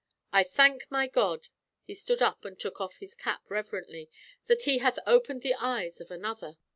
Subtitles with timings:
[0.33, 1.49] I thank my God,"
[1.83, 4.09] he stood up and took off his cap reverently,
[4.47, 6.57] "that He hath opened the eyes of another!"